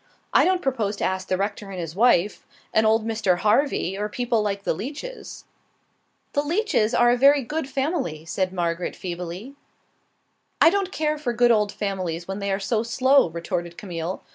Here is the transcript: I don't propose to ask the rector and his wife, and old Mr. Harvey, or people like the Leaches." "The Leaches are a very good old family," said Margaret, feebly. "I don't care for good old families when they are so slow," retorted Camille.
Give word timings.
I 0.33 0.45
don't 0.45 0.63
propose 0.63 0.95
to 0.95 1.03
ask 1.03 1.27
the 1.27 1.37
rector 1.37 1.69
and 1.69 1.79
his 1.79 1.95
wife, 1.95 2.43
and 2.73 2.87
old 2.87 3.05
Mr. 3.05 3.37
Harvey, 3.37 3.95
or 3.95 4.09
people 4.09 4.41
like 4.41 4.63
the 4.63 4.73
Leaches." 4.73 5.45
"The 6.33 6.41
Leaches 6.41 6.95
are 6.95 7.11
a 7.11 7.15
very 7.17 7.43
good 7.43 7.65
old 7.65 7.69
family," 7.69 8.25
said 8.25 8.51
Margaret, 8.51 8.95
feebly. 8.95 9.53
"I 10.59 10.71
don't 10.71 10.91
care 10.91 11.19
for 11.19 11.33
good 11.33 11.51
old 11.51 11.71
families 11.71 12.27
when 12.27 12.39
they 12.39 12.51
are 12.51 12.59
so 12.59 12.81
slow," 12.81 13.29
retorted 13.29 13.77
Camille. 13.77 14.23